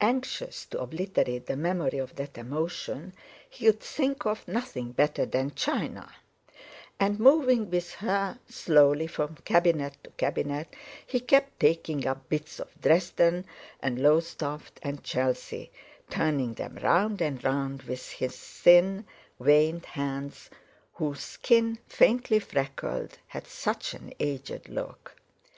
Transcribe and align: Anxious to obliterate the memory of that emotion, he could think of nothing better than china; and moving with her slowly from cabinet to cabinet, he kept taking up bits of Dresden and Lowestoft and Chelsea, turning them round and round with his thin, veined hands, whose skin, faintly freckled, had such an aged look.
Anxious 0.00 0.64
to 0.70 0.80
obliterate 0.80 1.44
the 1.44 1.54
memory 1.54 1.98
of 1.98 2.14
that 2.16 2.38
emotion, 2.38 3.12
he 3.50 3.66
could 3.66 3.80
think 3.80 4.24
of 4.24 4.48
nothing 4.48 4.92
better 4.92 5.26
than 5.26 5.54
china; 5.54 6.10
and 6.98 7.20
moving 7.20 7.68
with 7.68 7.92
her 7.96 8.38
slowly 8.48 9.06
from 9.06 9.34
cabinet 9.44 9.98
to 10.02 10.08
cabinet, 10.12 10.72
he 11.06 11.20
kept 11.20 11.60
taking 11.60 12.06
up 12.06 12.26
bits 12.30 12.58
of 12.58 12.70
Dresden 12.80 13.44
and 13.82 14.00
Lowestoft 14.02 14.80
and 14.82 15.04
Chelsea, 15.04 15.70
turning 16.08 16.54
them 16.54 16.78
round 16.82 17.20
and 17.20 17.44
round 17.44 17.82
with 17.82 18.12
his 18.12 18.34
thin, 18.34 19.04
veined 19.38 19.84
hands, 19.84 20.48
whose 20.94 21.20
skin, 21.20 21.76
faintly 21.86 22.38
freckled, 22.38 23.18
had 23.26 23.46
such 23.46 23.92
an 23.92 24.14
aged 24.20 24.70
look. 24.70 25.16